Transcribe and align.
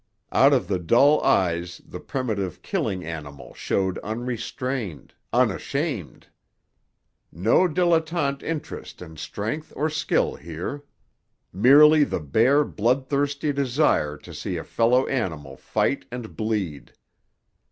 Out 0.31 0.51
of 0.51 0.67
the 0.67 0.79
dull 0.79 1.21
eyes 1.23 1.79
the 1.85 1.99
primitive 1.99 2.63
killing 2.63 3.05
animal 3.05 3.53
showed 3.53 3.99
unrestrained, 3.99 5.13
unashamed. 5.31 6.25
No 7.31 7.67
dilettante 7.67 8.41
interest 8.41 9.03
in 9.03 9.15
strength 9.17 9.71
or 9.75 9.91
skill 9.91 10.33
here; 10.37 10.85
merely 11.53 12.03
the 12.03 12.19
bare 12.19 12.63
bloodthirsty 12.65 13.53
desire 13.53 14.17
to 14.17 14.33
see 14.33 14.57
a 14.57 14.63
fellow 14.63 15.05
animal 15.05 15.55
fight 15.55 16.05
and 16.11 16.35
bleed. 16.35 16.93